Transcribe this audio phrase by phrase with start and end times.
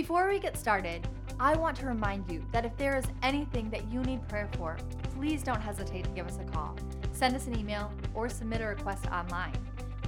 [0.00, 1.06] Before we get started,
[1.38, 4.78] I want to remind you that if there is anything that you need prayer for,
[5.14, 6.74] please don't hesitate to give us a call,
[7.12, 9.52] send us an email, or submit a request online.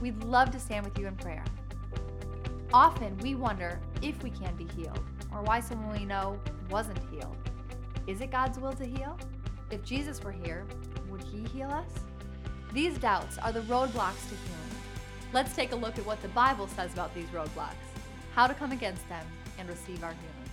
[0.00, 1.44] We'd love to stand with you in prayer.
[2.72, 6.40] Often we wonder if we can be healed or why someone we know
[6.70, 7.36] wasn't healed.
[8.06, 9.18] Is it God's will to heal?
[9.70, 10.64] If Jesus were here,
[11.10, 11.90] would he heal us?
[12.72, 14.74] These doubts are the roadblocks to healing.
[15.34, 17.74] Let's take a look at what the Bible says about these roadblocks,
[18.34, 19.26] how to come against them,
[19.58, 20.50] and receive our healing.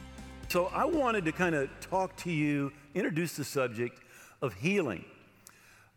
[0.48, 4.02] So, I wanted to kind of talk to you, introduce the subject
[4.42, 5.06] of healing.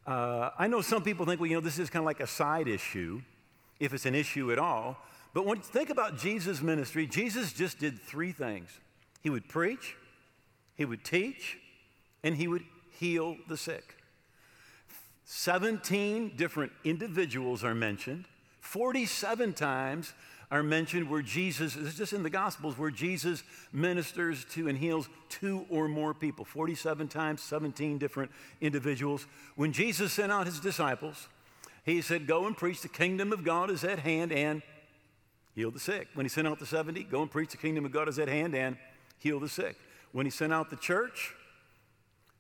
[0.06, 2.26] Uh, I know some people think, well, you know, this is kind of like a
[2.26, 3.22] side issue,
[3.80, 4.98] if it's an issue at all.
[5.32, 8.68] But when you think about Jesus' ministry, Jesus just did three things
[9.22, 9.96] He would preach,
[10.74, 11.58] He would teach,
[12.22, 13.96] and He would heal the sick.
[15.24, 18.26] 17 different individuals are mentioned,
[18.60, 20.12] 47 times
[20.52, 24.76] are mentioned where Jesus, this is just in the Gospels, where Jesus ministers to and
[24.76, 26.44] heals two or more people.
[26.44, 29.26] 47 times, 17 different individuals.
[29.56, 31.26] When Jesus sent out his disciples,
[31.86, 34.60] he said, Go and preach the kingdom of God is at hand and
[35.54, 36.08] heal the sick.
[36.12, 38.28] When he sent out the 70, go and preach the kingdom of God is at
[38.28, 38.76] hand and
[39.18, 39.76] heal the sick.
[40.12, 41.34] When he sent out the church,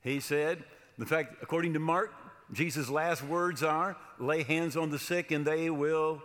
[0.02, 0.62] he said,
[0.98, 2.12] in fact, according to Mark,
[2.52, 6.22] Jesus' last words are, lay hands on the sick and they will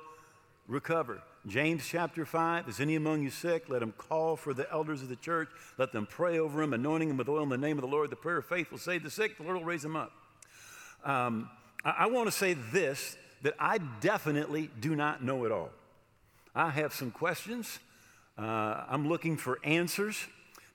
[0.67, 1.21] recover.
[1.47, 3.69] James chapter 5 Is any among you sick?
[3.69, 5.47] Let him call for the elders of the church.
[5.77, 8.09] Let them pray over him, anointing him with oil in the name of the Lord.
[8.09, 9.37] The prayer of faith will save the sick.
[9.37, 10.11] The Lord will raise him up.
[11.05, 11.49] Um,
[11.85, 15.69] I, I want to say this that I definitely do not know it all.
[16.53, 17.79] I have some questions.
[18.37, 20.25] Uh, I'm looking for answers,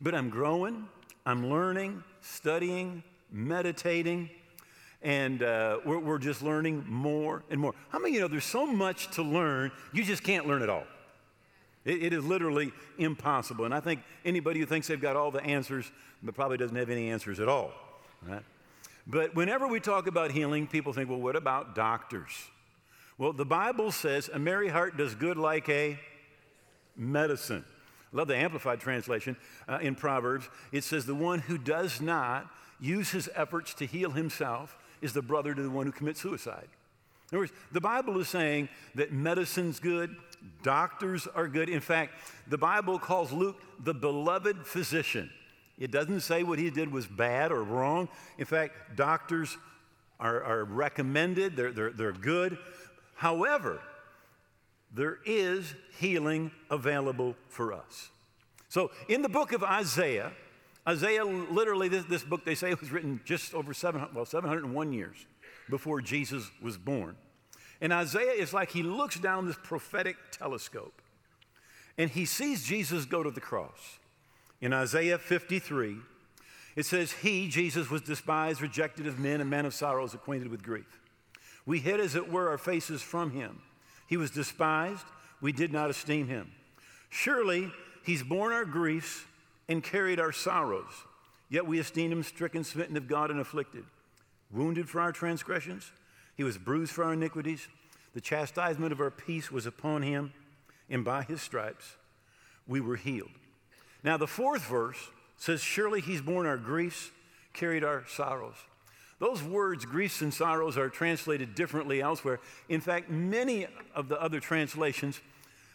[0.01, 0.89] but I'm growing,
[1.27, 4.31] I'm learning, studying, meditating
[5.03, 7.75] and uh, we're, we're, just learning more and more.
[7.89, 10.69] How many of you know there's so much to learn, you just can't learn it
[10.69, 10.85] all?
[11.85, 13.65] It, it is literally impossible.
[13.65, 15.91] And I think anybody who thinks they've got all the answers,
[16.35, 17.73] probably doesn't have any answers at all.
[18.27, 18.43] Right?
[19.07, 22.31] But whenever we talk about healing, people think, well, what about doctors?
[23.19, 25.99] Well, the Bible says a merry heart does good like a
[26.97, 27.65] medicine.
[28.13, 29.37] I love the Amplified translation
[29.69, 30.49] uh, in Proverbs.
[30.71, 32.49] It says, the one who does not
[32.81, 36.69] use his efforts to heal himself is the brother to the one who commits suicide.
[37.31, 40.17] In other words, the Bible is saying that medicine's good,
[40.63, 41.69] doctors are good.
[41.69, 42.15] In fact,
[42.47, 45.31] the Bible calls Luke the beloved physician.
[45.79, 48.09] It doesn't say what he did was bad or wrong.
[48.39, 49.57] In fact, doctors
[50.21, 52.59] are, are recommended, they're, they're, they're good.
[53.15, 53.81] However,
[54.95, 58.11] there is healing available for us.
[58.69, 60.33] So, in the book of Isaiah,
[60.87, 65.27] Isaiah, literally, this, this book they say was written just over 700, well, 701 years
[65.71, 67.17] before Jesus was born.
[67.81, 71.03] And Isaiah is like he looks down this prophetic telescope
[71.99, 73.99] and he sees Jesus go to the cross.
[74.61, 75.97] In Isaiah 53,
[76.77, 80.63] it says, He, Jesus, was despised, rejected of men, a man of sorrows, acquainted with
[80.63, 81.01] grief.
[81.67, 83.61] We hid, as it were, our faces from him.
[84.07, 85.05] He was despised,
[85.41, 86.53] we did not esteem him.
[87.11, 87.71] Surely
[88.05, 89.25] he's borne our griefs
[89.73, 90.93] and carried our sorrows.
[91.49, 93.85] Yet we esteemed him stricken, smitten of God, and afflicted.
[94.53, 95.91] Wounded for our transgressions,
[96.37, 97.69] he was bruised for our iniquities.
[98.15, 100.33] The chastisement of our peace was upon him,
[100.91, 101.97] and by his stripes
[102.67, 103.31] we were healed.
[104.05, 107.11] Now, the fourth verse says, Surely he's borne our griefs,
[107.55, 108.57] carried our sorrows.
[109.19, 112.41] Those words, griefs and sorrows, are translated differently elsewhere.
[112.69, 115.21] In fact, many of the other translations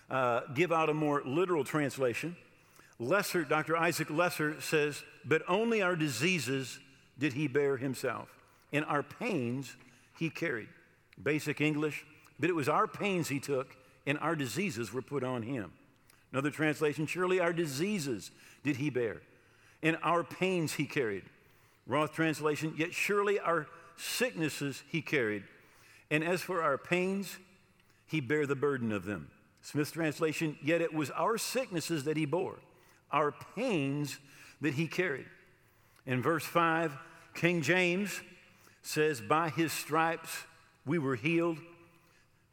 [0.09, 2.35] uh, give out a more literal translation.
[2.99, 3.77] Leeser, Dr.
[3.77, 6.79] Isaac Leeser says, but only our diseases
[7.19, 8.29] did he bear himself,
[8.73, 9.75] and our pains
[10.17, 10.69] he carried.
[11.21, 12.05] Basic English,
[12.39, 13.75] but it was our pains he took,
[14.05, 15.71] and our diseases were put on him.
[16.31, 18.31] Another translation, surely our diseases
[18.63, 19.21] did he bear,
[19.83, 21.23] and our pains he carried.
[21.85, 25.43] Roth translation, yet surely our sicknesses he carried,
[26.09, 27.37] and as for our pains,
[28.07, 29.29] he bare the burden of them.
[29.61, 32.57] Smith translation, yet it was our sicknesses that he bore
[33.11, 34.17] our pains
[34.61, 35.25] that he carried.
[36.05, 36.97] In verse 5,
[37.33, 38.21] King James
[38.81, 40.43] says, By his stripes
[40.85, 41.57] we were healed.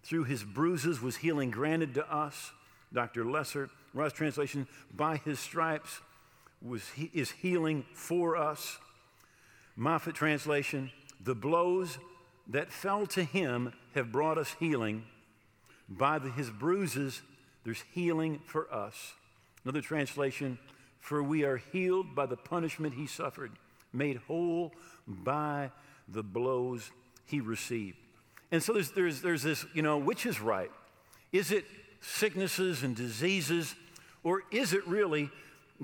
[0.03, 2.53] Through his bruises was healing granted to us.
[2.93, 3.25] Dr.
[3.25, 6.01] Leeser, Ross translation, by his stripes
[6.61, 8.79] was, is healing for us.
[9.79, 10.91] Moffatt translation,
[11.23, 11.99] the blows
[12.49, 15.05] that fell to him have brought us healing.
[15.89, 17.23] By the, his bruises,
[17.65, 19.15] there's healing for us.
[19.64, 20.58] Another translation,
[21.00, 23.52] for we are healed by the punishment he suffered,
[23.93, 24.72] made whole
[25.06, 25.70] by
[26.08, 26.90] the blows
[27.25, 27.96] he received.
[28.50, 30.70] And so there's, there's, there's this, you know, which is right?
[31.32, 31.64] Is it
[32.00, 33.75] sicknesses and diseases,
[34.22, 35.31] or is it really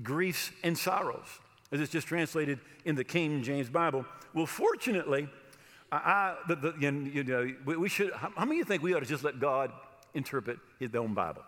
[0.03, 1.27] griefs and sorrows,
[1.73, 4.05] as it's just translated in the King James Bible.
[4.35, 5.29] Well, fortunately,
[5.91, 8.83] I, I the, the, you know, we, we should, how, how many of you think
[8.83, 9.73] we ought to just let God
[10.15, 11.43] interpret his own Bible?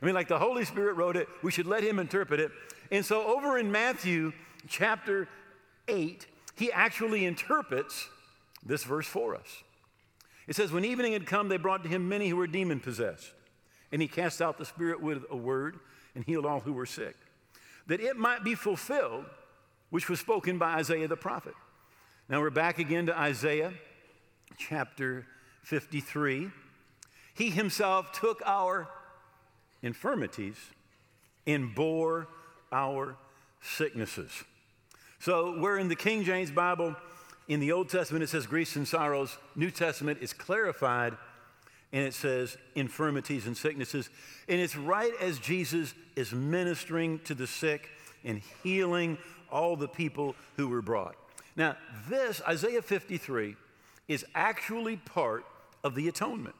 [0.00, 2.52] I mean, like the Holy Spirit wrote it, we should let him interpret it.
[2.90, 4.32] And so, over in Matthew
[4.68, 5.28] chapter
[5.88, 8.08] 8, he actually interprets
[8.64, 9.62] this verse for us.
[10.46, 13.32] It says, When evening had come, they brought to him many who were demon possessed.
[13.90, 15.78] And he cast out the spirit with a word
[16.14, 17.16] and healed all who were sick,
[17.86, 19.24] that it might be fulfilled,
[19.90, 21.54] which was spoken by Isaiah the prophet.
[22.28, 23.72] Now we're back again to Isaiah
[24.58, 25.26] chapter
[25.62, 26.50] 53.
[27.34, 28.88] He himself took our
[29.82, 30.56] infirmities
[31.46, 32.28] and bore
[32.72, 33.16] our
[33.60, 34.30] sicknesses.
[35.20, 36.94] So, where in the King James Bible,
[37.48, 41.16] in the Old Testament, it says griefs and sorrows, New Testament is clarified
[41.92, 44.10] and it says infirmities and sicknesses.
[44.48, 47.88] And it's right as Jesus is ministering to the sick
[48.24, 49.16] and healing
[49.50, 51.16] all the people who were brought.
[51.56, 51.76] Now,
[52.08, 53.56] this, Isaiah 53,
[54.06, 55.44] is actually part
[55.82, 56.54] of the atonement.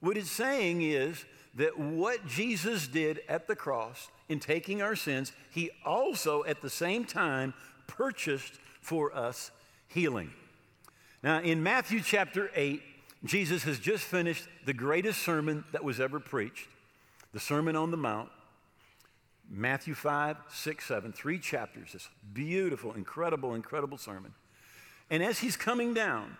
[0.00, 1.24] What it's saying is
[1.56, 6.70] that what Jesus did at the cross in taking our sins, he also at the
[6.70, 7.54] same time
[7.86, 9.50] purchased for us
[9.88, 10.30] healing.
[11.22, 12.82] Now, in Matthew chapter 8,
[13.24, 16.68] Jesus has just finished the greatest sermon that was ever preached,
[17.32, 18.28] the Sermon on the Mount.
[19.48, 24.34] Matthew 5, 6, 7, three chapters, this beautiful, incredible, incredible sermon.
[25.08, 26.36] And as he's coming down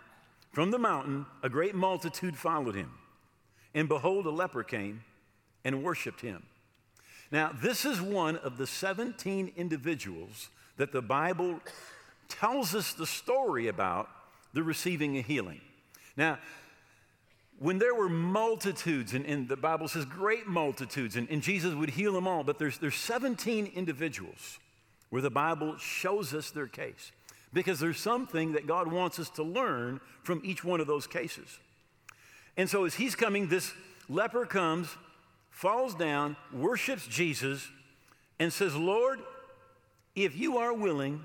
[0.53, 2.91] from the mountain, a great multitude followed him.
[3.75, 5.05] And behold, a leper came
[5.67, 6.45] and worshiped him.
[7.33, 11.59] Now, this is one of the 17 individuals that the Bible
[12.29, 14.09] tells us the story about
[14.53, 15.61] the receiving a healing.
[16.17, 16.39] Now,
[17.59, 21.91] when there were multitudes, and, and the Bible says great multitudes, and, and, Jesus would
[21.91, 24.61] heal them all, but there's, there's 17 individuals
[25.11, 27.11] where the Bible shows us their case
[27.53, 31.59] because there's something that God wants us to learn from each one of those cases.
[32.57, 33.73] And so as he's coming, this
[34.09, 34.89] leper comes,
[35.57, 37.67] falls down, worships Jesus,
[38.39, 39.21] and says, Lord,
[40.15, 41.25] if you are willing,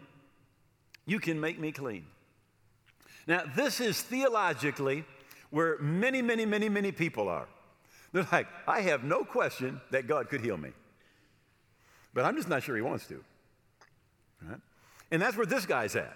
[1.06, 2.06] you can make me clean.
[3.28, 5.04] Now, this is theologically
[5.50, 7.45] where many, many, many, many people are.
[8.13, 10.69] They're like, I have no question that God could heal me,
[12.13, 13.22] but I'm just not sure He wants to.
[14.48, 14.60] Right?
[15.12, 16.16] And that's where this guy's at.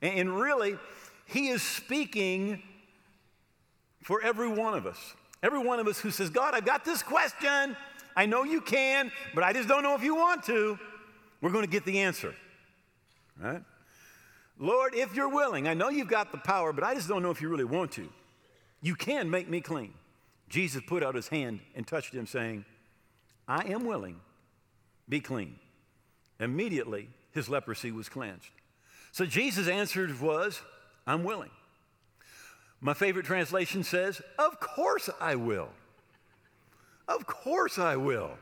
[0.00, 0.78] And really,
[1.26, 2.62] he is speaking
[4.04, 5.14] for every one of us.
[5.42, 7.76] Every one of us who says, God, I've got this question.
[8.14, 10.78] I know you can, but I just don't know if you want to.
[11.40, 12.34] We're going to get the answer.
[13.40, 13.62] Right?
[14.58, 17.30] Lord, if you're willing, I know you've got the power, but I just don't know
[17.30, 18.08] if you really want to.
[18.80, 19.94] You can make me clean.
[20.48, 22.64] Jesus put out his hand and touched him, saying,
[23.48, 24.20] I am willing,
[25.08, 25.56] be clean.
[26.38, 28.50] Immediately, his leprosy was cleansed.
[29.10, 30.60] So Jesus' answer was,
[31.06, 31.50] I'm willing.
[32.84, 35.68] My favorite translation says, Of course I will.
[37.06, 38.32] Of course I will.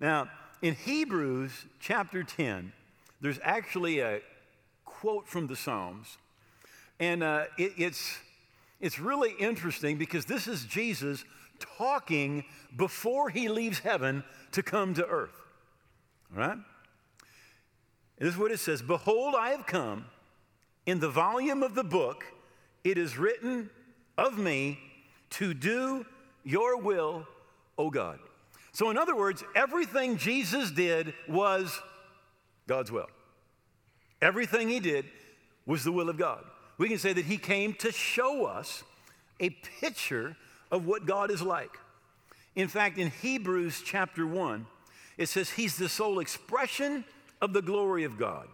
[0.00, 0.28] Now,
[0.60, 2.72] in Hebrews chapter 10,
[3.20, 4.20] there's actually a
[4.84, 6.18] quote from the Psalms,
[6.98, 8.18] and uh, it, it's,
[8.80, 11.24] it's really interesting because this is Jesus
[11.60, 12.44] talking
[12.76, 15.40] before he leaves heaven to come to earth.
[16.32, 16.58] All right?
[18.18, 20.06] this is what it says Behold, I have come
[20.86, 22.24] in the volume of the book
[22.84, 23.70] it is written
[24.16, 24.78] of me
[25.30, 26.06] to do
[26.44, 27.26] your will,
[27.76, 28.18] O God.
[28.72, 31.80] So, in other words, everything Jesus did was
[32.66, 33.08] God's will.
[34.20, 35.04] Everything he did
[35.66, 36.44] was the will of God.
[36.76, 38.84] We can say that he came to show us
[39.40, 40.36] a picture
[40.70, 41.76] of what God is like.
[42.54, 44.66] In fact, in Hebrews chapter 1,
[45.16, 47.04] it says he's the sole expression
[47.40, 48.48] of the glory of God,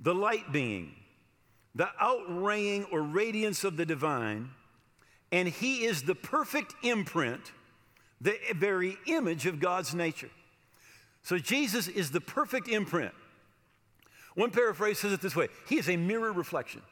[0.00, 0.92] the light being
[1.76, 4.50] the outraying or radiance of the divine,
[5.30, 7.52] and he is the perfect imprint,
[8.20, 10.30] the very image of God's nature.
[11.22, 13.12] So Jesus is the perfect imprint.
[14.34, 16.82] One paraphrase says it this way He is a mirror reflection.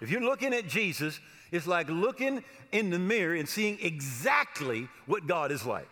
[0.00, 1.20] If you're looking at Jesus,
[1.52, 2.42] it's like looking
[2.72, 5.88] in the mirror and seeing exactly what God is like.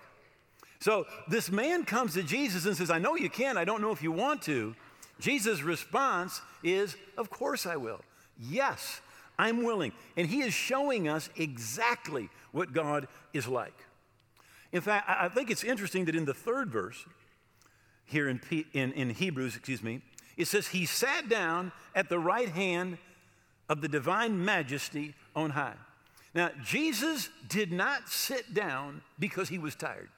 [0.81, 3.93] So this man comes to Jesus and says, I know you can, I don't know
[3.93, 4.75] if you want to.
[5.21, 8.01] Jesus' response is, Of course I will.
[8.39, 9.01] Yes,
[9.39, 9.93] I'm willing.
[10.17, 13.77] And he is showing us exactly what God is like.
[14.73, 17.05] In fact, I think it's interesting that in the third verse,
[18.07, 20.03] here in, P, in, in Hebrews, excuse me,
[20.37, 22.99] it says, He sat down at the right hand
[23.69, 25.75] of the divine majesty on high.
[26.35, 30.09] Now, Jesus did not sit down because he was tired.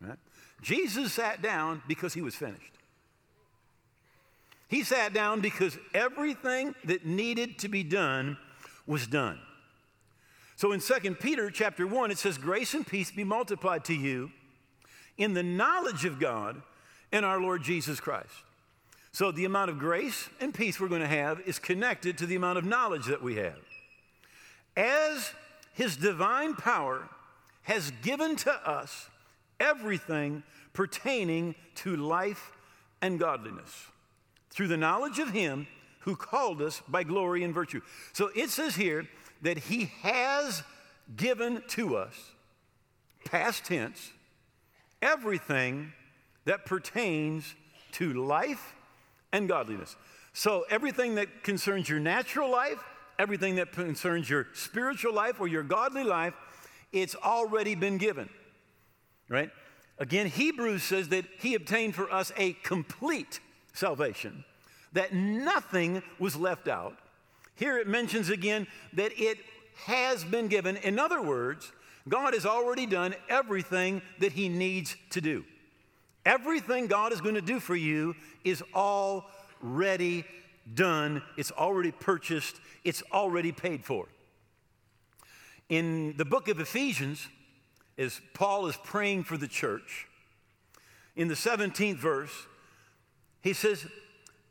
[0.00, 0.18] Right?
[0.60, 2.72] Jesus sat down because he was finished.
[4.68, 8.36] He sat down because everything that needed to be done
[8.86, 9.38] was done.
[10.56, 14.30] So in 2 Peter chapter 1 it says grace and peace be multiplied to you
[15.16, 16.60] in the knowledge of God
[17.12, 18.30] and our Lord Jesus Christ.
[19.10, 22.36] So the amount of grace and peace we're going to have is connected to the
[22.36, 23.58] amount of knowledge that we have.
[24.76, 25.32] As
[25.72, 27.08] his divine power
[27.62, 29.08] has given to us
[29.58, 30.42] everything
[30.74, 32.52] pertaining to life
[33.00, 33.86] and godliness
[34.50, 35.66] through the knowledge of him
[36.00, 37.80] who called us by glory and virtue.
[38.12, 39.06] So it says here
[39.42, 40.62] that he has
[41.16, 42.14] given to us,
[43.24, 44.10] past tense,
[45.02, 45.92] everything
[46.44, 47.54] that pertains
[47.92, 48.74] to life
[49.32, 49.96] and godliness.
[50.32, 52.82] So everything that concerns your natural life,
[53.18, 56.34] everything that concerns your spiritual life or your godly life,
[56.92, 58.28] it's already been given.
[59.28, 59.50] Right?
[59.98, 63.40] Again, Hebrews says that he obtained for us a complete
[63.78, 64.44] salvation,
[64.92, 66.96] that nothing was left out.
[67.54, 69.38] Here it mentions again that it
[69.84, 70.76] has been given.
[70.76, 71.72] In other words,
[72.08, 75.44] God has already done everything that he needs to do.
[76.24, 80.24] Everything God is going to do for you is already
[80.74, 84.06] done, it's already purchased, it's already paid for.
[85.68, 87.26] In the book of Ephesians,
[87.96, 90.06] as Paul is praying for the church,
[91.16, 92.46] in the 17th verse,
[93.42, 93.86] he says,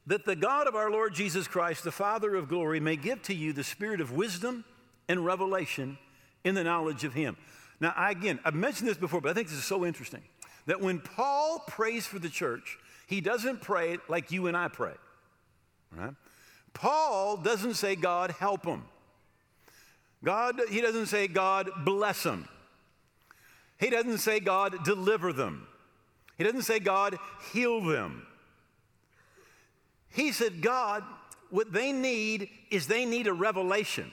[0.06, 3.34] That the God of our Lord Jesus Christ, the Father of glory, may give to
[3.34, 4.64] you the spirit of wisdom
[5.08, 5.98] and revelation
[6.44, 7.38] in the knowledge of Him.
[7.80, 10.24] Now, I, again, I've mentioned this before, but I think this is so interesting
[10.66, 12.78] that when Paul prays for the church,
[13.08, 14.94] he doesn't pray like you and I pray.
[15.96, 16.14] Right?
[16.74, 18.86] Paul doesn't say, God, help them.
[20.24, 22.50] God, he doesn't say, God, bless them.
[23.80, 25.68] He doesn't say, God, deliver them.
[26.38, 27.18] He doesn't say, God,
[27.54, 28.26] heal them.
[30.18, 31.04] He said, God,
[31.52, 34.12] what they need is they need a revelation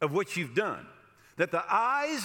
[0.00, 0.86] of what you've done,
[1.38, 2.24] that the eyes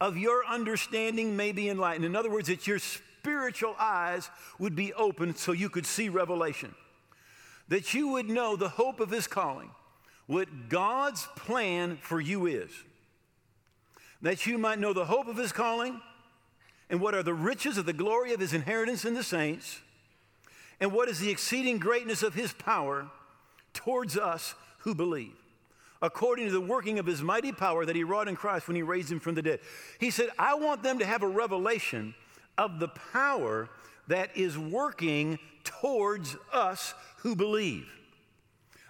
[0.00, 2.04] of your understanding may be enlightened.
[2.04, 4.30] In other words, that your spiritual eyes
[4.60, 6.72] would be opened so you could see revelation,
[7.66, 9.72] that you would know the hope of his calling,
[10.28, 12.70] what God's plan for you is,
[14.22, 16.00] that you might know the hope of his calling
[16.88, 19.80] and what are the riches of the glory of his inheritance in the saints,
[20.80, 23.08] and what is the exceeding greatness of his power
[23.72, 25.34] towards us who believe
[26.02, 28.82] according to the working of his mighty power that he wrought in Christ when he
[28.82, 29.60] raised him from the dead.
[29.98, 32.14] He said, I want them to have a revelation
[32.56, 33.68] of the power
[34.08, 37.88] that is working towards us who believe.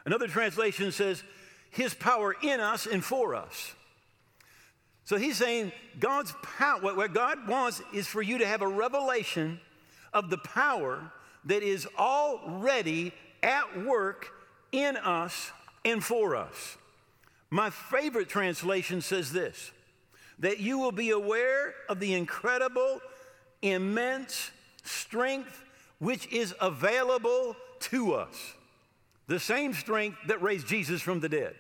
[0.05, 1.23] Another translation says,
[1.71, 3.75] his power in us and for us.
[5.05, 9.61] So he's saying God's power, what God wants is for you to have a revelation
[10.13, 11.13] of the power
[11.45, 14.29] that is already at work
[14.73, 15.51] in us
[15.85, 16.77] and for us.
[17.51, 19.73] My favorite translation says this
[20.39, 23.01] that you will be aware of the incredible,
[23.61, 24.51] immense
[24.85, 25.65] strength
[25.99, 28.55] which is available to us.
[29.27, 31.55] The same strength that raised Jesus from the dead.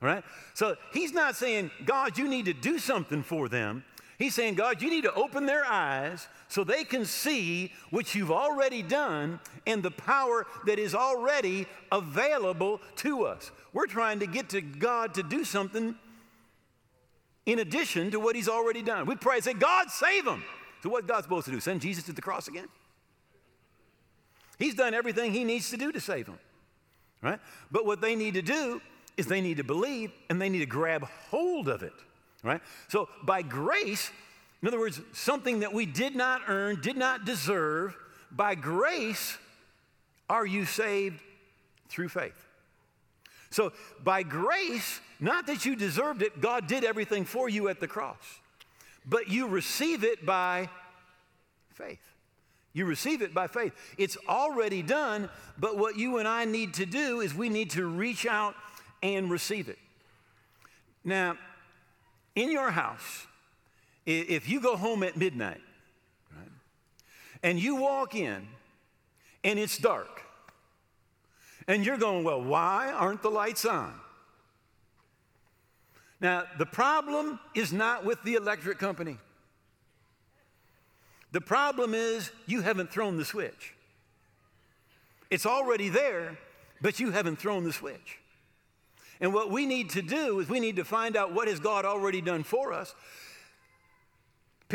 [0.00, 0.24] Right?
[0.52, 3.84] So he's not saying, God, you need to do something for them.
[4.18, 8.30] He's saying, God, you need to open their eyes so they can see what you've
[8.30, 13.50] already done and the power that is already available to us.
[13.72, 15.96] We're trying to get to God to do something
[17.44, 19.04] in addition to what He's already done.
[19.06, 20.44] We pray and say, God, save them.
[20.84, 21.58] So, what's God supposed to do?
[21.58, 22.68] Send Jesus to the cross again?
[24.56, 26.38] He's done everything He needs to do to save them,
[27.20, 27.40] right?
[27.72, 28.80] But what they need to do
[29.16, 31.94] is they need to believe and they need to grab hold of it
[32.44, 32.60] right?
[32.88, 34.10] So by grace,
[34.64, 37.94] in other words, something that we did not earn, did not deserve,
[38.30, 39.36] by grace
[40.30, 41.20] are you saved
[41.90, 42.46] through faith.
[43.50, 47.86] So by grace, not that you deserved it, God did everything for you at the
[47.86, 48.40] cross,
[49.04, 50.70] but you receive it by
[51.74, 52.00] faith.
[52.72, 53.74] You receive it by faith.
[53.98, 55.28] It's already done,
[55.58, 58.54] but what you and I need to do is we need to reach out
[59.02, 59.78] and receive it.
[61.04, 61.36] Now,
[62.34, 63.26] in your house,
[64.06, 65.60] if you go home at midnight,
[66.36, 66.48] right,
[67.42, 68.46] and you walk in
[69.42, 70.22] and it's dark,
[71.66, 73.94] and you're going, well, why aren't the lights on?
[76.20, 79.18] Now, the problem is not with the electric company.
[81.32, 83.74] The problem is you haven't thrown the switch.
[85.30, 86.38] It's already there,
[86.80, 88.20] but you haven't thrown the switch.
[89.20, 91.84] And what we need to do is we need to find out what has God
[91.84, 92.94] already done for us.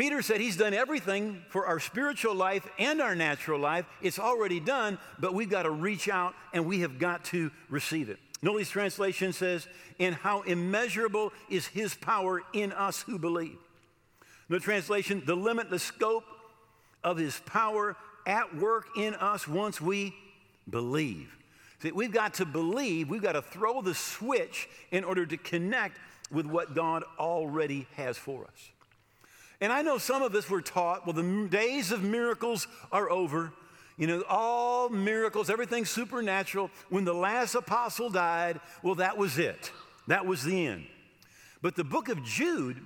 [0.00, 3.84] Peter said he's done everything for our spiritual life and our natural life.
[4.00, 8.08] It's already done, but we've got to reach out and we have got to receive
[8.08, 8.18] it.
[8.40, 13.58] Notice translation says, and how immeasurable is his power in us who believe.
[14.48, 16.24] The translation, the limitless scope
[17.04, 17.94] of his power
[18.26, 20.14] at work in us once we
[20.70, 21.36] believe.
[21.82, 25.98] See, we've got to believe, we've got to throw the switch in order to connect
[26.32, 28.70] with what God already has for us.
[29.60, 33.52] And I know some of us were taught, well, the days of miracles are over.
[33.98, 36.70] You know, all miracles, everything supernatural.
[36.88, 39.70] When the last apostle died, well, that was it.
[40.06, 40.86] That was the end.
[41.60, 42.78] But the book of Jude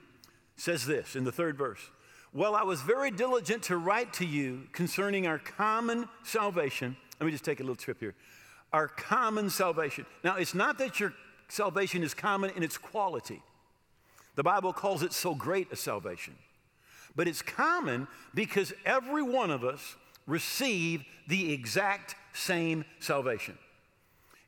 [0.57, 1.81] says this in the third verse
[2.33, 6.97] Well, I was very diligent to write to you concerning our common salvation.
[7.21, 8.15] Let me just take a little trip here.
[8.73, 10.07] Our common salvation.
[10.25, 11.15] Now, it's not that your
[11.49, 13.43] salvation is common in its quality,
[14.35, 16.35] the Bible calls it so great a salvation.
[17.17, 23.57] But it's common because every one of us receive the exact same salvation.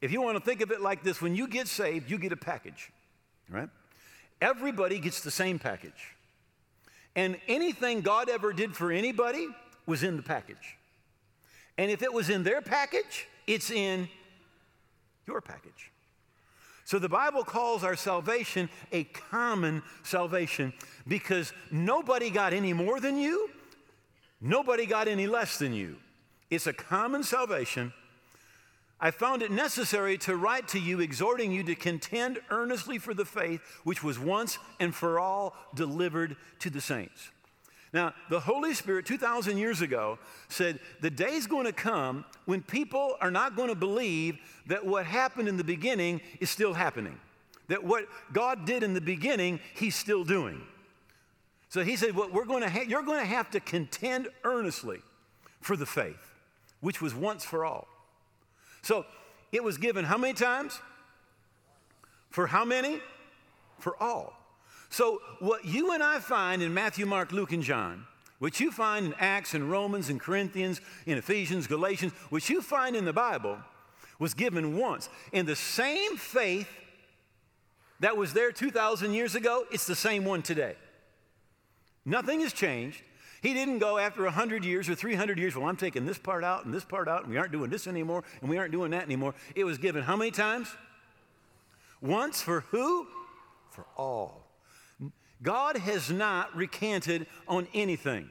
[0.00, 2.32] If you want to think of it like this, when you get saved, you get
[2.32, 2.90] a package,
[3.48, 3.68] right?
[4.40, 6.14] Everybody gets the same package.
[7.14, 9.48] And anything God ever did for anybody
[9.86, 10.76] was in the package.
[11.78, 14.08] And if it was in their package, it's in
[15.26, 15.90] your package.
[16.86, 20.72] So the Bible calls our salvation a common salvation
[21.08, 23.50] because nobody got any more than you,
[24.40, 25.96] nobody got any less than you.
[26.48, 27.92] It's a common salvation.
[29.00, 33.24] I found it necessary to write to you, exhorting you to contend earnestly for the
[33.24, 37.30] faith which was once and for all delivered to the saints.
[37.92, 43.16] Now, the Holy Spirit 2,000 years ago said the day's going to come when people
[43.20, 47.18] are not going to believe that what happened in the beginning is still happening,
[47.68, 50.60] that what God did in the beginning, He's still doing.
[51.68, 55.00] So He said, well, we're going to ha- You're going to have to contend earnestly
[55.60, 56.34] for the faith,
[56.80, 57.86] which was once for all.
[58.82, 59.06] So
[59.52, 60.80] it was given how many times?
[62.30, 63.00] For how many?
[63.78, 64.34] For all.
[64.88, 68.06] So, what you and I find in Matthew, Mark, Luke, and John,
[68.38, 72.94] what you find in Acts and Romans and Corinthians, in Ephesians, Galatians, what you find
[72.94, 73.58] in the Bible,
[74.18, 75.08] was given once.
[75.32, 76.68] And the same faith
[78.00, 80.76] that was there 2,000 years ago, it's the same one today.
[82.04, 83.02] Nothing has changed.
[83.42, 86.64] He didn't go after 100 years or 300 years, well, I'm taking this part out
[86.64, 89.02] and this part out, and we aren't doing this anymore, and we aren't doing that
[89.02, 89.34] anymore.
[89.54, 90.68] It was given how many times?
[92.00, 93.06] Once for who?
[93.70, 94.45] For all.
[95.42, 98.28] God has not recanted on anything.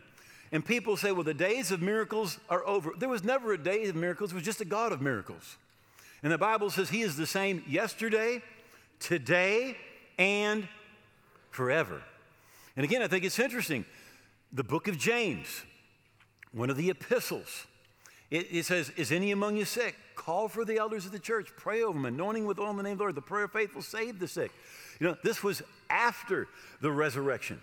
[0.52, 2.92] And people say, well, the days of miracles are over.
[2.98, 5.58] There was never a day of miracles, it was just a God of miracles.
[6.24, 8.42] And the Bible says He is the same yesterday,
[9.00, 9.78] today,
[10.18, 10.68] and
[11.52, 12.02] forever.
[12.76, 13.86] And again, I think it's interesting.
[14.52, 15.64] The book of James,
[16.52, 17.68] one of the epistles,
[18.32, 19.96] it, it, says, Is any among you sick?
[20.16, 22.84] Call for the elders of the church, pray over them, anointing with oil in the
[22.84, 23.16] name of the Lord.
[23.16, 24.52] The prayer of faith will save the sick.
[25.00, 26.48] You know, this was after
[26.82, 27.62] the resurrection.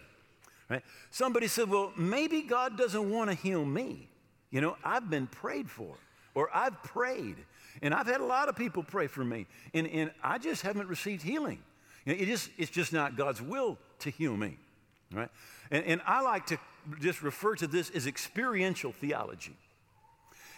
[0.69, 0.83] Right?
[1.11, 4.09] Somebody said, Well, maybe God doesn't want to heal me.
[4.51, 5.95] You know, I've been prayed for,
[6.35, 7.37] or I've prayed,
[7.81, 10.89] and I've had a lot of people pray for me, and, and I just haven't
[10.89, 11.59] received healing.
[12.05, 14.59] You know, it just, it's just not God's will to heal me.
[15.13, 15.31] Right?
[15.71, 16.59] And, and I like to
[17.01, 19.57] just refer to this as experiential theology.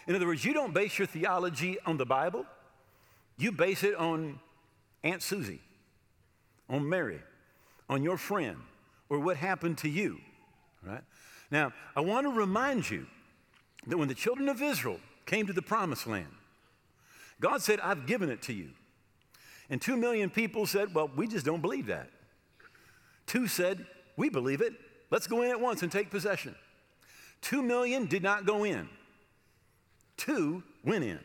[0.07, 2.45] In other words, you don't base your theology on the Bible,
[3.37, 4.39] you base it on
[5.03, 5.61] Aunt Susie
[6.69, 7.21] on Mary,
[7.89, 8.57] on your friend,
[9.09, 10.19] or what happened to you,
[10.83, 11.03] right?
[11.51, 13.05] Now, I want to remind you
[13.87, 16.31] that when the children of Israel came to the promised land,
[17.39, 18.69] God said, I've given it to you.
[19.69, 22.09] And two million people said, Well, we just don't believe that.
[23.25, 24.73] Two said, We believe it.
[25.11, 26.55] Let's go in at once and take possession.
[27.41, 28.89] Two million did not go in,
[30.17, 31.19] two went in.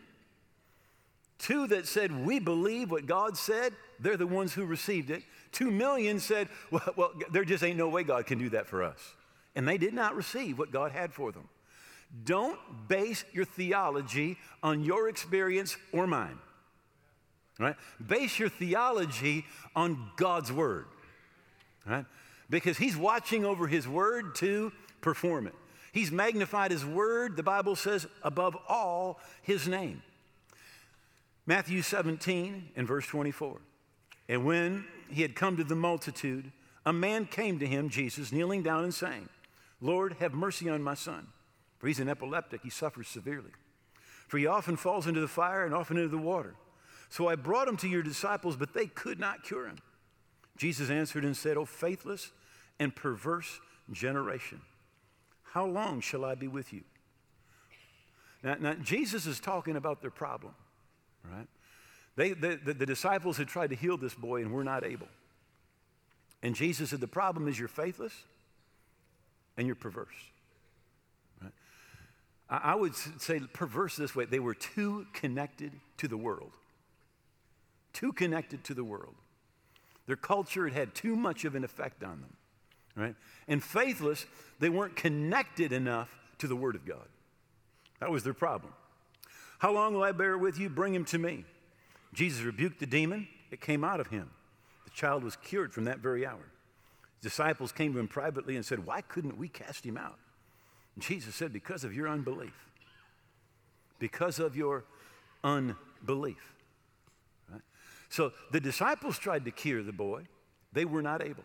[1.38, 5.22] Two that said, We believe what God said, they're the ones who received it.
[5.52, 8.82] Two million said, Well, well there just ain't no way God can do that for
[8.82, 9.14] us.
[9.54, 11.48] And they did not receive what God had for them.
[12.24, 12.58] Don't
[12.88, 16.38] base your theology on your experience or mine.
[17.58, 17.76] Right?
[18.04, 19.44] Base your theology
[19.76, 20.86] on God's word.
[21.86, 22.06] Right?
[22.48, 25.54] Because he's watching over his word to perform it.
[25.92, 30.02] He's magnified his word, the Bible says, above all his name.
[31.46, 33.60] Matthew 17 and verse 24.
[34.28, 36.52] And when he had come to the multitude,
[36.86, 39.28] a man came to him, Jesus, kneeling down and saying,
[39.80, 41.26] Lord, have mercy on my son,
[41.78, 42.62] for he's an epileptic.
[42.62, 43.50] He suffers severely.
[44.28, 46.54] For he often falls into the fire and often into the water.
[47.08, 49.78] So I brought him to your disciples, but they could not cure him.
[50.56, 52.30] Jesus answered and said, O faithless
[52.78, 54.60] and perverse generation,
[55.42, 56.82] How long shall I be with you?
[58.42, 60.54] Now, now Jesus is talking about their problem,
[61.24, 61.48] right?
[62.20, 65.08] They, the, the, the disciples had tried to heal this boy and were not able.
[66.42, 68.12] And Jesus said, The problem is you're faithless
[69.56, 70.12] and you're perverse.
[71.42, 71.52] Right?
[72.50, 76.52] I, I would say perverse this way they were too connected to the world.
[77.94, 79.14] Too connected to the world.
[80.06, 82.36] Their culture had had too much of an effect on them.
[82.96, 83.14] Right?
[83.48, 84.26] And faithless,
[84.58, 87.08] they weren't connected enough to the Word of God.
[87.98, 88.74] That was their problem.
[89.58, 90.68] How long will I bear with you?
[90.68, 91.46] Bring him to me.
[92.12, 94.30] Jesus rebuked the demon, it came out of him.
[94.84, 96.50] The child was cured from that very hour.
[97.22, 100.18] Disciples came to him privately and said, Why couldn't we cast him out?
[100.94, 102.54] And Jesus said, Because of your unbelief.
[103.98, 104.84] Because of your
[105.44, 106.54] unbelief.
[107.50, 107.60] Right?
[108.08, 110.22] So the disciples tried to cure the boy,
[110.72, 111.44] they were not able.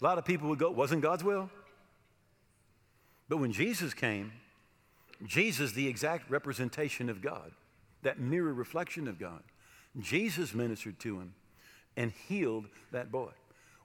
[0.00, 1.50] A lot of people would go, Wasn't God's will?
[3.28, 4.32] But when Jesus came,
[5.24, 7.50] Jesus, the exact representation of God,
[8.02, 9.42] that mirror reflection of God,
[10.00, 11.34] Jesus ministered to him
[11.96, 13.30] and healed that boy.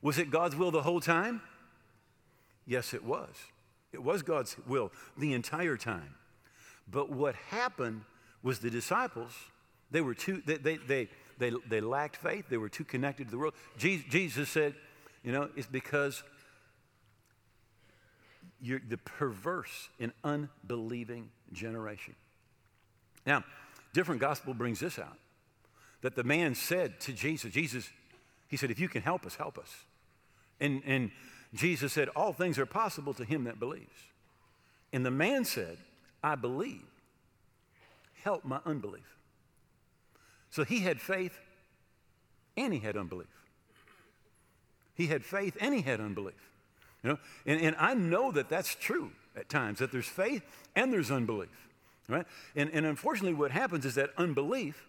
[0.02, 1.42] Was it God's will the whole time?
[2.66, 3.30] Yes, it was.
[3.94, 6.16] It was God's will the entire time.
[6.90, 8.02] But what happened
[8.44, 9.32] was the disciples,
[9.92, 12.46] they were too, they, they, they, they, they lacked faith.
[12.50, 13.54] They were too connected to the world.
[13.78, 14.76] Jesus said,
[15.24, 16.24] you know, it's because
[18.60, 22.16] you're the perverse and unbelieving generation.
[23.26, 23.44] Now,
[23.94, 25.18] different gospel brings this out
[26.02, 27.90] that the man said to Jesus, Jesus,
[28.48, 29.86] he said, if you can help us, help us.
[30.60, 31.12] And, and
[31.54, 33.86] Jesus said, all things are possible to him that believes.
[34.94, 35.78] And the man said,
[36.24, 36.84] I believe.
[38.24, 39.18] Help my unbelief.
[40.50, 41.40] So he had faith
[42.58, 43.28] and he had unbelief.
[44.96, 46.36] He had faith and he had unbelief.
[47.04, 50.44] You know, and, and I know that that's true at times, that there's faith
[50.76, 51.50] and there's unbelief.
[52.08, 52.26] Right?
[52.56, 54.86] And, and unfortunately, what happens is that unbelief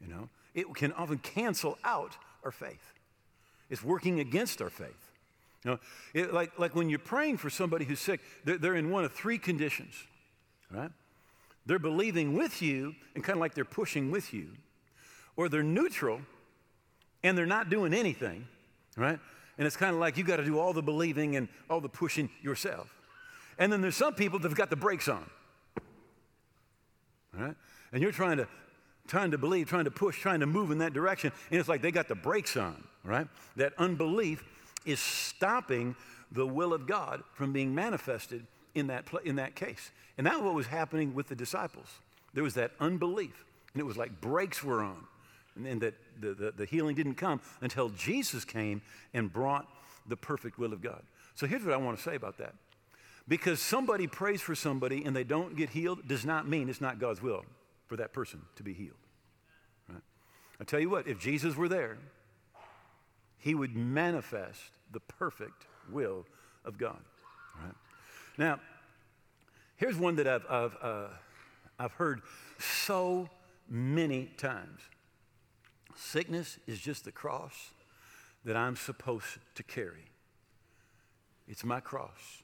[0.00, 2.92] you know, it can often cancel out our faith.
[3.70, 5.10] It's working against our faith.
[5.64, 5.78] You know,
[6.14, 9.12] it, like, like when you're praying for somebody who's sick, they're, they're in one of
[9.12, 9.94] three conditions,
[10.70, 10.90] right?
[11.66, 14.50] They're believing with you and kind of like they're pushing with you,
[15.36, 16.20] or they're neutral
[17.24, 18.46] and they're not doing anything,
[18.96, 19.18] right?
[19.58, 21.88] And it's kind of like you got to do all the believing and all the
[21.88, 22.94] pushing yourself.
[23.58, 25.28] And then there's some people that've got the brakes on,
[27.36, 27.54] right?
[27.92, 28.46] And you're trying to
[29.06, 31.32] trying to believe, trying to push, trying to move in that direction.
[31.50, 33.26] And it's like they got the brakes on, right?
[33.56, 34.44] That unbelief
[34.84, 35.96] is stopping
[36.32, 39.90] the will of God from being manifested in that, in that case.
[40.18, 41.86] And that's what was happening with the disciples.
[42.34, 45.04] There was that unbelief, and it was like brakes were on,
[45.56, 48.82] and, and that the, the, the healing didn't come until Jesus came
[49.14, 49.66] and brought
[50.08, 51.02] the perfect will of God.
[51.34, 52.54] So here's what I want to say about that.
[53.28, 56.98] Because somebody prays for somebody and they don't get healed does not mean it's not
[56.98, 57.44] God's will
[57.86, 58.94] for that person to be healed.
[59.88, 60.02] Right?
[60.60, 61.98] I tell you what, if Jesus were there,
[63.38, 64.60] he would manifest
[64.92, 66.26] the perfect will
[66.64, 66.98] of God.
[67.62, 67.74] Right?
[68.38, 68.60] Now,
[69.76, 71.06] here's one that I've, I've, uh,
[71.78, 72.22] I've heard
[72.58, 73.28] so
[73.68, 74.80] many times
[75.94, 77.70] sickness is just the cross
[78.44, 80.04] that I'm supposed to carry.
[81.48, 82.42] It's my cross.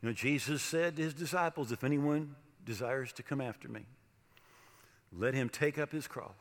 [0.00, 3.86] You know, Jesus said to his disciples, If anyone desires to come after me,
[5.16, 6.32] let him take up his cross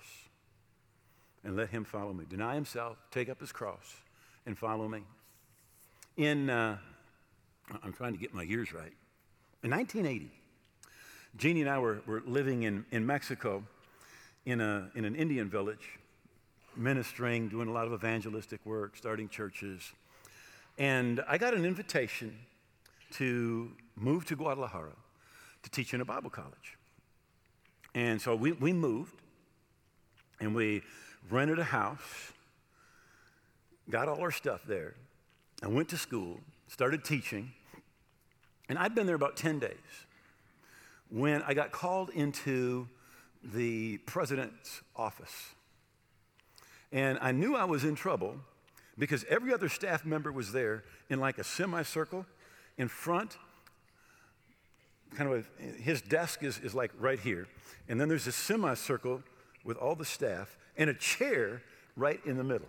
[1.44, 2.26] and let him follow me.
[2.30, 3.96] Deny himself, take up his cross,
[4.46, 5.02] and follow me.
[6.18, 6.78] In, uh,
[7.84, 8.94] I'm trying to get my years right.
[9.64, 10.32] In 1980,
[11.38, 13.64] Jeannie and I were, were living in, in Mexico
[14.46, 16.00] in, a, in an Indian village,
[16.76, 19.94] ministering, doing a lot of evangelistic work, starting churches.
[20.78, 22.38] And I got an invitation
[23.14, 24.94] to move to Guadalajara
[25.64, 26.78] to teach in a Bible college.
[27.96, 29.16] And so we, we moved
[30.40, 30.82] and we
[31.30, 32.34] rented a house,
[33.90, 34.96] got all our stuff there,
[35.62, 37.52] and went to school, started teaching.
[38.68, 39.78] And I'd been there about 10 days
[41.10, 42.88] when I got called into
[43.44, 45.54] the president's office.
[46.92, 48.38] And I knew I was in trouble
[48.98, 52.26] because every other staff member was there in like a semicircle
[52.78, 53.38] in front.
[55.16, 57.48] Kind of a, his desk is, is like right here.
[57.88, 59.24] And then there's a semicircle
[59.64, 61.62] with all the staff and a chair
[61.96, 62.68] right in the middle.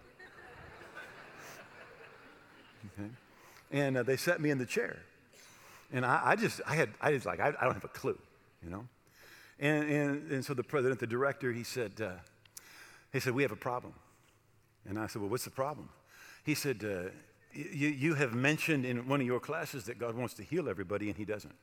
[2.98, 3.08] Okay?
[3.70, 4.98] And uh, they set me in the chair.
[5.92, 8.18] And I, I, just, I had, I was like, I, I, don't have a clue,
[8.62, 8.86] you know?
[9.58, 12.10] And, and, and so the president, the director, he said, uh,
[13.12, 13.94] he said, we have a problem.
[14.86, 15.88] And I said, well, what's the problem?
[16.44, 17.10] He said, uh,
[17.52, 21.08] you, you have mentioned in one of your classes that God wants to heal everybody,
[21.08, 21.54] and He doesn't.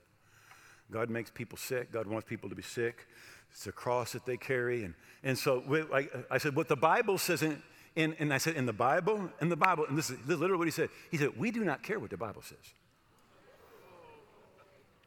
[0.91, 1.91] God makes people sick.
[1.91, 3.08] God wants people to be sick.
[3.51, 4.84] It's a cross that they carry.
[4.84, 7.62] And, and so we, I, I, said, what the Bible says, in,
[7.95, 10.67] in, and I said, in the Bible, in the Bible, and this is, literally what
[10.67, 10.89] he said.
[11.10, 12.58] He said, we do not care what the Bible says.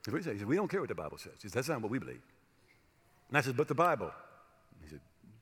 [0.08, 0.34] What he said.
[0.34, 1.32] He said, we don't care what the Bible says.
[1.42, 2.22] He said, that's not what we believe.
[3.28, 4.10] And I said, but the Bible.
[4.82, 5.00] He said,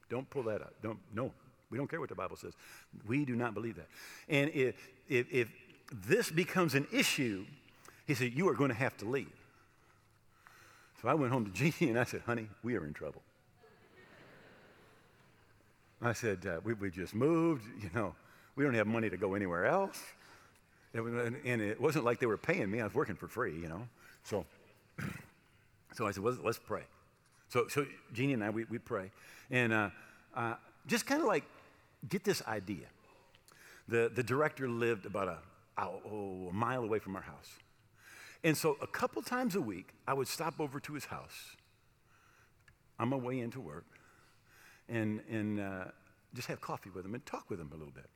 [0.09, 0.75] don't pull that out.
[0.83, 1.33] Don't, no,
[1.71, 2.53] we don't care what the Bible says.
[3.07, 3.89] We do not believe that.
[4.29, 4.77] And if,
[5.09, 5.49] if, if
[6.07, 7.45] this becomes an issue,
[8.07, 9.33] he said, you are going to have to leave.
[11.03, 13.23] So I went home to Jeannie and I said, honey, we are in trouble.
[16.01, 18.15] I said, uh, we, we just moved, you know,
[18.57, 20.01] we don't have money to go anywhere else.
[20.95, 23.87] And, it wasn't like they were paying me, I was working for free, you know.
[24.25, 24.45] So,
[25.95, 26.83] so I said, well, let's pray.
[27.49, 29.11] So, so Jeannie and I, we, we pray.
[29.51, 29.91] And uh,
[30.35, 30.55] uh,
[30.87, 31.45] just kind of like
[32.09, 32.87] get this idea.
[33.89, 35.39] The, the director lived about a,
[35.79, 37.51] oh, a mile away from our house.
[38.45, 41.57] And so a couple times a week, I would stop over to his house
[42.99, 43.87] on my way into work
[44.89, 45.85] and, and uh,
[46.35, 48.09] just have coffee with him and talk with him a little bit.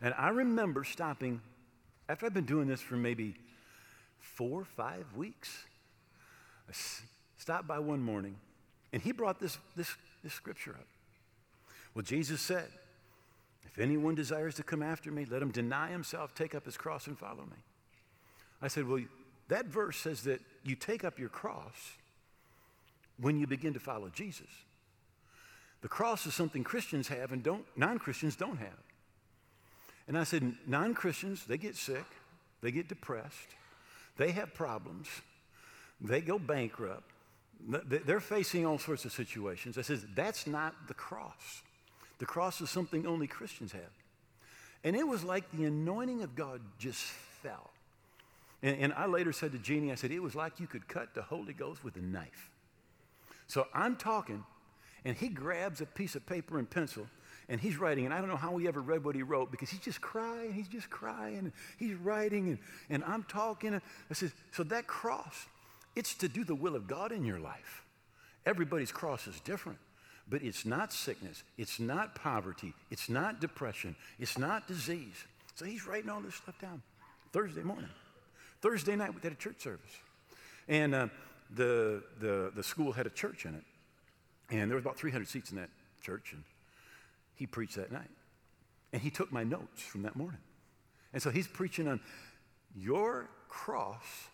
[0.00, 1.40] And I remember stopping,
[2.08, 3.34] after I've been doing this for maybe
[4.18, 5.64] four, five weeks,
[6.68, 6.72] I
[7.38, 8.36] stopped by one morning
[8.92, 10.86] and he brought this, this, this scripture up.
[11.94, 12.68] Well, Jesus said,
[13.64, 17.06] If anyone desires to come after me, let him deny himself, take up his cross,
[17.06, 17.56] and follow me.
[18.62, 19.00] I said, Well,
[19.48, 21.92] that verse says that you take up your cross
[23.20, 24.48] when you begin to follow Jesus.
[25.82, 28.82] The cross is something Christians have and don't, non-Christians don't have.
[30.08, 32.04] And I said, non-Christians, they get sick,
[32.62, 33.54] they get depressed,
[34.16, 35.08] they have problems,
[36.00, 37.10] they go bankrupt,
[37.86, 39.78] they're facing all sorts of situations.
[39.78, 41.62] I said, that's not the cross.
[42.18, 43.82] The cross is something only Christians have.
[44.84, 47.02] And it was like the anointing of God just
[47.42, 47.70] fell.
[48.64, 51.14] And, and, I later said to Jeannie, I said, it was like you could cut
[51.14, 52.50] the Holy Ghost with a knife.
[53.46, 54.42] So I'm talking,
[55.04, 57.06] and he grabs a piece of paper and pencil,
[57.50, 59.68] and he's writing, and I don't know how he ever read what he wrote because
[59.68, 63.74] he's just crying, he's just crying, he's writing, and, and I'm talking.
[63.74, 65.44] I said, so that cross,
[65.94, 67.84] it's to do the will of God in your life.
[68.46, 69.78] Everybody's cross is different.
[70.26, 75.22] But it's not sickness, it's not poverty, it's not depression, it's not disease.
[75.54, 76.80] So he's writing all this stuff down
[77.30, 77.90] Thursday morning.
[78.64, 79.90] Thursday night, we had a church service.
[80.68, 81.08] And uh,
[81.54, 83.62] the, the, the school had a church in it.
[84.48, 85.68] And there was about 300 seats in that
[86.00, 86.32] church.
[86.32, 86.42] And
[87.34, 88.08] he preached that night.
[88.94, 90.40] And he took my notes from that morning.
[91.12, 92.00] And so he's preaching on
[92.74, 94.30] your cross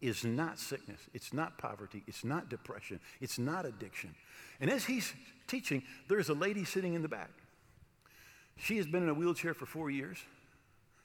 [0.00, 4.14] is not sickness, it's not poverty, it's not depression, it's not addiction.
[4.60, 5.12] And as he's
[5.48, 7.30] teaching, there's a lady sitting in the back.
[8.56, 10.18] She has been in a wheelchair for four years.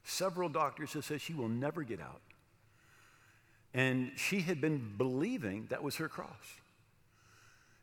[0.04, 2.22] Several doctors have said she will never get out.
[3.74, 6.60] And she had been believing that was her cross.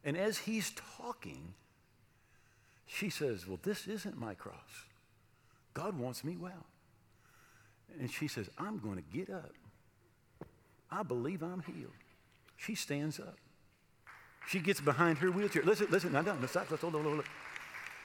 [0.05, 1.55] And as he's talking,
[2.87, 4.87] she says, Well, this isn't my cross.
[5.74, 6.66] God wants me well.
[7.98, 9.53] And she says, I'm going to get up.
[10.90, 11.92] I believe I'm healed.
[12.57, 13.37] She stands up.
[14.48, 15.62] She gets behind her wheelchair.
[15.62, 17.24] Listen, listen, now, no, stop, stop, on, hold on.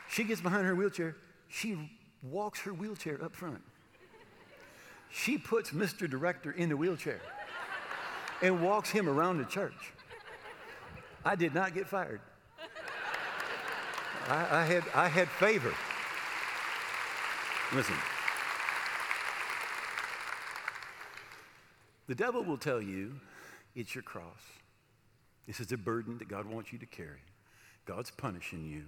[0.09, 1.15] She gets behind her wheelchair.
[1.47, 3.61] She walks her wheelchair up front.
[5.11, 6.09] She puts Mr.
[6.09, 7.21] Director in the wheelchair
[8.41, 9.93] and walks him around the church.
[11.23, 12.21] I did not get fired.
[14.27, 15.73] I, I, had, I had favor.
[17.73, 17.95] Listen.
[22.07, 23.13] The devil will tell you
[23.75, 24.41] it's your cross.
[25.47, 27.21] This is a burden that God wants you to carry.
[27.85, 28.83] God's punishing you.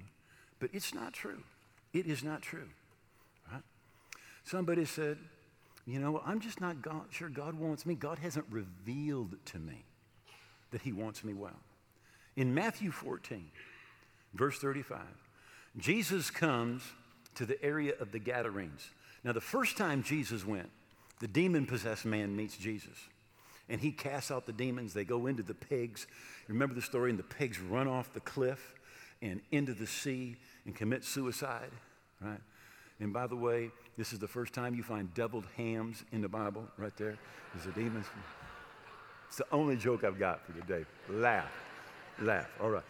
[0.59, 1.43] But it's not true.
[1.93, 2.69] It is not true.
[3.51, 3.61] Right?
[4.43, 5.17] Somebody said,
[5.87, 7.95] you know, I'm just not God, sure God wants me.
[7.95, 9.85] God hasn't revealed to me
[10.71, 11.59] that He wants me well.
[12.35, 13.49] In Matthew 14,
[14.33, 14.99] verse 35,
[15.77, 16.83] Jesus comes
[17.35, 18.89] to the area of the Gadarenes.
[19.23, 20.69] Now, the first time Jesus went,
[21.19, 22.97] the demon possessed man meets Jesus.
[23.69, 24.93] And he casts out the demons.
[24.93, 26.07] They go into the pigs.
[26.47, 27.09] Remember the story?
[27.09, 28.73] And the pigs run off the cliff
[29.21, 31.71] and into the sea and commit suicide,
[32.21, 32.39] right?
[32.99, 36.29] And by the way, this is the first time you find deviled hams in the
[36.29, 37.17] Bible, right there.
[37.53, 38.05] There's the demons.
[39.27, 40.85] It's the only joke I've got for today.
[41.09, 41.51] Laugh.
[42.21, 42.49] Laugh.
[42.61, 42.83] All right.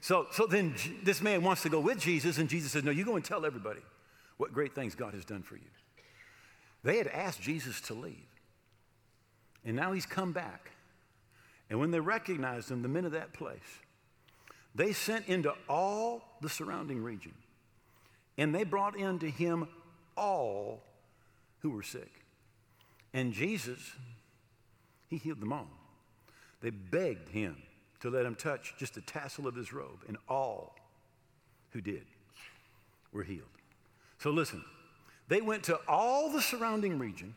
[0.00, 3.04] So, so then this man wants to go with Jesus, and Jesus says, No, you
[3.04, 3.80] go and tell everybody
[4.36, 5.70] what great things God has done for you.
[6.82, 8.28] They had asked Jesus to leave,
[9.64, 10.70] and now he's come back.
[11.70, 13.80] And when they recognized him, the men of that place,
[14.74, 17.32] they sent into all the surrounding region
[18.38, 19.68] and they brought into him
[20.16, 20.82] all
[21.60, 22.10] who were sick.
[23.12, 23.92] And Jesus,
[25.08, 25.68] he healed them all.
[26.60, 27.56] They begged him
[28.00, 30.74] to let him touch just a tassel of his robe, and all
[31.70, 32.04] who did
[33.12, 33.42] were healed.
[34.18, 34.64] So listen,
[35.28, 37.34] they went to all the surrounding region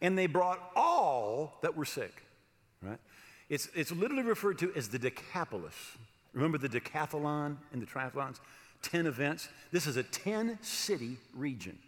[0.00, 2.22] and they brought all that were sick,
[2.82, 2.98] right?
[3.48, 5.74] It's, it's literally referred to as the Decapolis.
[6.32, 8.40] Remember the decathlon and the triathlons?
[8.82, 9.48] 10 events.
[9.72, 11.78] This is a 10 city region.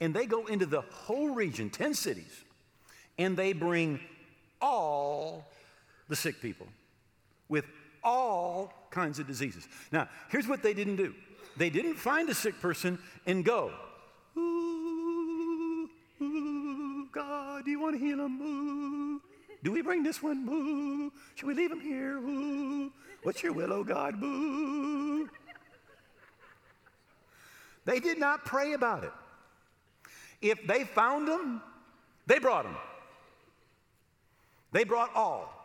[0.00, 2.44] And they go into the whole region, 10 cities,
[3.18, 4.00] and they bring
[4.60, 5.46] all
[6.08, 6.66] the sick people
[7.48, 7.64] with
[8.04, 9.66] all kinds of diseases.
[9.90, 11.14] Now, here's what they didn't do
[11.56, 13.72] they didn't find a sick person and go,
[14.36, 15.88] Ooh,
[16.20, 18.40] ooh God, do you want to heal him?
[18.42, 19.22] Ooh.
[19.62, 20.44] Do we bring this one?
[20.44, 21.10] Boo.
[21.34, 22.18] Should we leave him here?
[22.18, 22.92] Ooh.
[23.22, 24.20] What's your will, oh God?
[24.20, 25.28] Boo.
[27.86, 29.12] They did not pray about it.
[30.42, 31.62] If they found them,
[32.26, 32.76] they brought them.
[34.72, 35.56] They brought all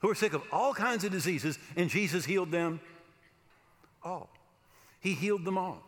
[0.00, 2.80] who were sick of all kinds of diseases, and Jesus healed them
[4.02, 4.30] all.
[5.00, 5.82] He healed them all.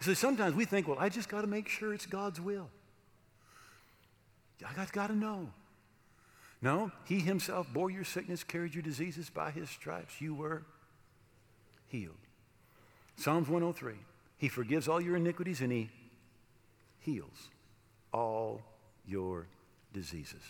[0.00, 2.68] So sometimes we think, well, I just got to make sure it's God's will.
[4.66, 5.50] I got, got to know.
[6.60, 9.30] No, He Himself bore your sickness, carried your diseases.
[9.30, 10.64] By His stripes, you were
[11.88, 12.14] healed.
[13.20, 13.94] Psalms 103
[14.38, 15.90] He forgives all your iniquities and He
[17.00, 17.50] heals
[18.12, 18.62] all
[19.06, 19.46] your
[19.92, 20.40] diseases.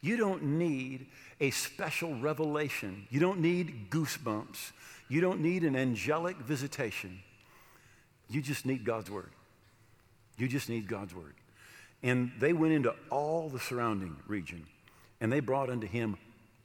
[0.00, 1.06] You don't need
[1.40, 3.06] a special revelation.
[3.10, 4.70] You don't need goosebumps.
[5.08, 7.20] You don't need an angelic visitation.
[8.30, 9.30] You just need God's word.
[10.38, 11.34] You just need God's word.
[12.02, 14.64] And they went into all the surrounding region
[15.20, 16.16] and they brought unto him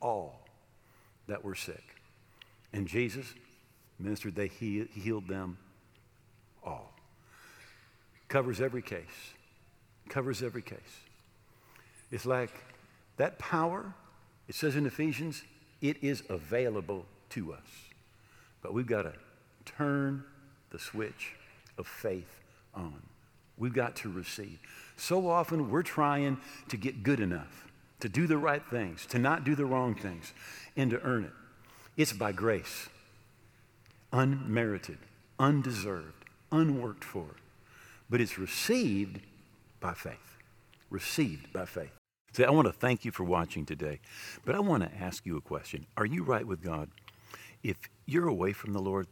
[0.01, 0.39] all
[1.27, 1.83] that were sick.
[2.71, 3.33] And Jesus
[3.99, 5.57] ministered, they he- healed them
[6.63, 6.93] all.
[8.27, 9.33] Covers every case.
[10.09, 10.79] Covers every case.
[12.11, 12.51] It's like
[13.17, 13.93] that power,
[14.47, 15.43] it says in Ephesians,
[15.81, 17.65] it is available to us.
[18.61, 19.13] But we've got to
[19.65, 20.23] turn
[20.71, 21.33] the switch
[21.77, 22.41] of faith
[22.73, 23.01] on.
[23.57, 24.59] We've got to receive.
[24.97, 26.37] So often we're trying
[26.69, 27.65] to get good enough,
[28.01, 30.33] to do the right things, to not do the wrong things,
[30.75, 31.31] and to earn it.
[31.97, 32.89] It's by grace,
[34.11, 34.99] unmerited,
[35.39, 37.35] undeserved, unworked for,
[38.09, 39.19] but it's received
[39.79, 40.37] by faith.
[40.89, 41.91] Received by faith.
[42.31, 43.99] Say, I want to thank you for watching today,
[44.43, 45.85] but I want to ask you a question.
[45.95, 46.89] Are you right with God?
[47.63, 49.07] If you're away from the Lord,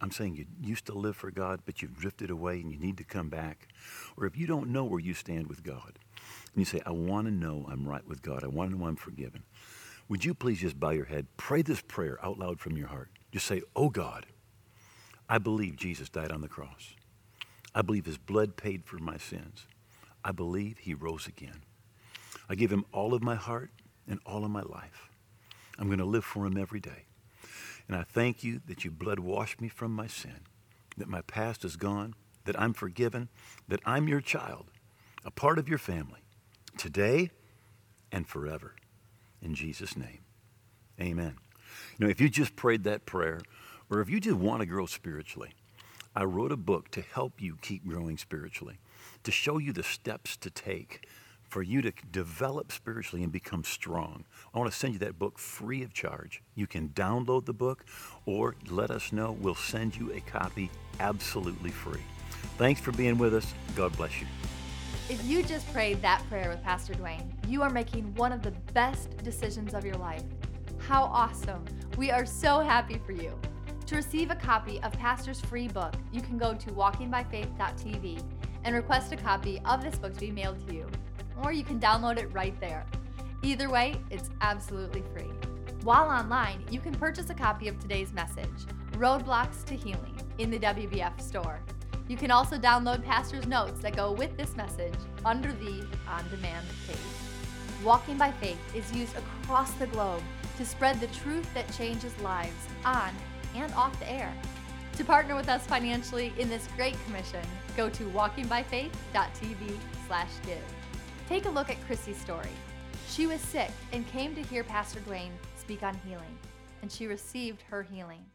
[0.00, 2.96] I'm saying you used to live for God, but you've drifted away and you need
[2.98, 3.68] to come back.
[4.16, 5.98] Or if you don't know where you stand with God,
[6.54, 8.86] and you say, I want to know I'm right with God, I want to know
[8.86, 9.42] I'm forgiven,
[10.08, 13.10] would you please just bow your head, pray this prayer out loud from your heart?
[13.32, 14.26] Just say, Oh God,
[15.28, 16.94] I believe Jesus died on the cross.
[17.74, 19.66] I believe his blood paid for my sins.
[20.24, 21.62] I believe he rose again.
[22.48, 23.70] I give him all of my heart
[24.08, 25.08] and all of my life.
[25.78, 27.04] I'm going to live for him every day.
[27.86, 30.40] And I thank you that you blood washed me from my sin,
[30.96, 32.14] that my past is gone,
[32.44, 33.28] that I'm forgiven,
[33.68, 34.66] that I'm your child,
[35.24, 36.20] a part of your family,
[36.76, 37.30] today
[38.12, 38.74] and forever.
[39.40, 40.20] In Jesus' name,
[41.00, 41.36] amen.
[42.00, 43.42] You know, if you just prayed that prayer,
[43.90, 45.50] or if you just want to grow spiritually,
[46.16, 48.78] I wrote a book to help you keep growing spiritually,
[49.22, 51.06] to show you the steps to take
[51.42, 54.24] for you to develop spiritually and become strong.
[54.54, 56.42] I want to send you that book free of charge.
[56.54, 57.84] You can download the book
[58.24, 59.36] or let us know.
[59.38, 62.00] We'll send you a copy absolutely free.
[62.56, 63.52] Thanks for being with us.
[63.76, 64.26] God bless you.
[65.10, 68.52] If you just prayed that prayer with Pastor Duane, you are making one of the
[68.72, 70.22] best decisions of your life.
[70.86, 71.64] How awesome!
[71.96, 73.32] We are so happy for you.
[73.86, 78.22] To receive a copy of Pastor's free book, you can go to walkingbyfaith.tv
[78.64, 80.86] and request a copy of this book to be mailed to you
[81.42, 82.86] or you can download it right there.
[83.42, 85.30] Either way, it's absolutely free.
[85.82, 90.58] While online, you can purchase a copy of today's message, Roadblocks to Healing, in the
[90.58, 91.60] WBF store.
[92.08, 96.66] You can also download Pastor's notes that go with this message under the on demand
[96.86, 97.29] page.
[97.84, 100.22] Walking by Faith is used across the globe
[100.58, 103.10] to spread the truth that changes lives on
[103.56, 104.30] and off the air.
[104.98, 107.40] To partner with us financially in this great commission,
[107.78, 110.62] go to walkingbyfaith.tv slash give.
[111.26, 112.50] Take a look at Chrissy's story.
[113.08, 116.38] She was sick and came to hear Pastor Duane speak on healing,
[116.82, 118.26] and she received her healing.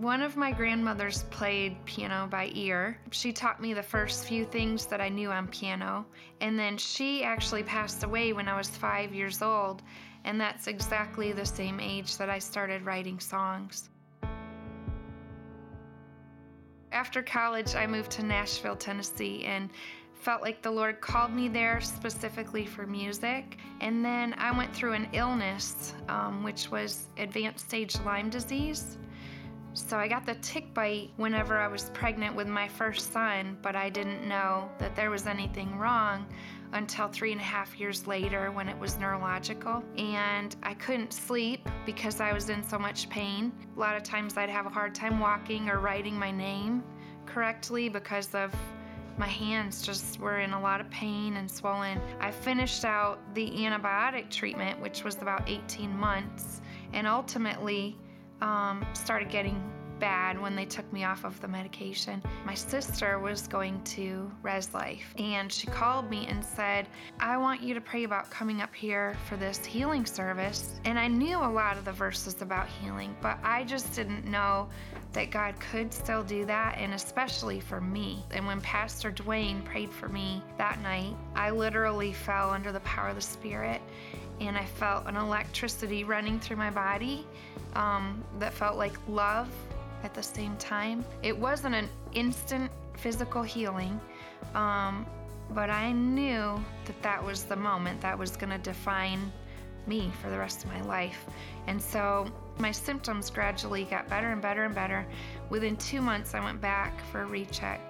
[0.00, 2.98] One of my grandmothers played piano by ear.
[3.10, 6.06] She taught me the first few things that I knew on piano,
[6.40, 9.82] and then she actually passed away when I was five years old,
[10.24, 13.90] and that's exactly the same age that I started writing songs.
[16.92, 19.68] After college, I moved to Nashville, Tennessee, and
[20.14, 23.58] felt like the Lord called me there specifically for music.
[23.82, 28.96] And then I went through an illness, um, which was advanced stage Lyme disease.
[29.72, 33.76] So I got the tick bite whenever I was pregnant with my first son, but
[33.76, 36.26] I didn't know that there was anything wrong
[36.72, 39.84] until three and a half years later when it was neurological.
[39.96, 43.52] And I couldn't sleep because I was in so much pain.
[43.76, 46.82] A lot of times I'd have a hard time walking or writing my name
[47.26, 48.52] correctly because of
[49.18, 52.00] my hands just were in a lot of pain and swollen.
[52.20, 56.60] I finished out the antibiotic treatment, which was about 18 months,
[56.92, 57.96] and ultimately
[58.40, 59.62] um, started getting
[60.00, 62.22] bad when they took me off of the medication.
[62.44, 66.88] My sister was going to Res Life and she called me and said,
[67.20, 70.80] I want you to pray about coming up here for this healing service.
[70.84, 74.68] And I knew a lot of the verses about healing, but I just didn't know
[75.12, 78.24] that God could still do that, and especially for me.
[78.30, 83.08] And when Pastor Duane prayed for me that night, I literally fell under the power
[83.08, 83.80] of the Spirit
[84.40, 87.26] and I felt an electricity running through my body
[87.74, 89.48] um, that felt like love
[90.02, 91.04] at the same time.
[91.22, 94.00] It wasn't an instant physical healing,
[94.54, 95.06] um,
[95.50, 99.30] but I knew that that was the moment that was going to define
[99.86, 101.26] me for the rest of my life.
[101.66, 102.26] And so
[102.58, 105.06] my symptoms gradually got better and better and better.
[105.48, 107.80] Within two months, I went back for a recheck,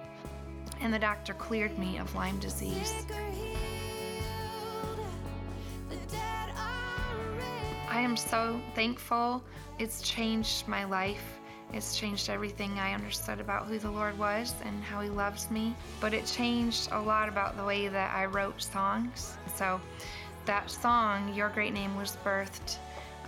[0.79, 3.05] and the doctor cleared me of Lyme disease.
[7.89, 9.43] I am so thankful.
[9.77, 11.39] It's changed my life.
[11.73, 15.75] It's changed everything I understood about who the Lord was and how He loves me.
[15.99, 19.37] But it changed a lot about the way that I wrote songs.
[19.55, 19.79] So
[20.45, 22.77] that song, Your Great Name, was birthed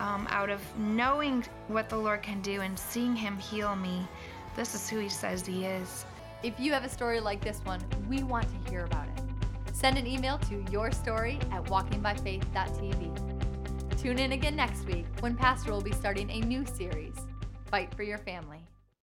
[0.04, 4.06] um, out of knowing what the Lord can do and seeing Him heal me.
[4.56, 6.06] This is who He says He is.
[6.43, 7.80] If you have a story like this one,
[8.10, 9.24] we want to hear about it.
[9.74, 14.01] Send an email to your story at walkingbyfaith.tv.
[14.01, 17.16] Tune in again next week when Pastor will be starting a new series
[17.72, 18.60] Fight for Your Family.